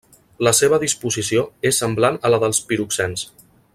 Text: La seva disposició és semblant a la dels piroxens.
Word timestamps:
La 0.45 0.53
seva 0.59 0.79
disposició 0.83 1.43
és 1.71 1.81
semblant 1.83 2.17
a 2.27 2.33
la 2.35 2.41
dels 2.45 2.63
piroxens. 2.73 3.29